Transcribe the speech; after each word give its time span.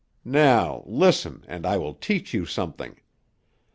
Now, 0.25 0.81
listen 0.87 1.45
and 1.47 1.63
I 1.63 1.77
will 1.77 1.93
teach 1.93 2.33
you 2.33 2.47
something. 2.47 2.99